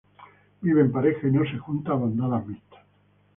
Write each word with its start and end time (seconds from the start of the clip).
Vive 0.61 0.81
en 0.81 0.91
pareja 0.91 1.27
y 1.27 1.31
no 1.31 1.43
se 1.43 1.59
junta 1.59 1.91
a 1.91 1.95
bandadas 1.95 2.47
mixtas. 2.47 2.81